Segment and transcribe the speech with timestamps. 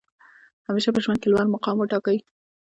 [0.67, 2.17] همېشه په ژوند کښي لوړ مقام وټاکئ!